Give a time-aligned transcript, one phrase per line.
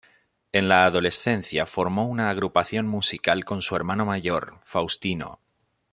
[0.51, 5.37] En la adolescencia formó una agrupación musical con su hermano mayor, Faustino.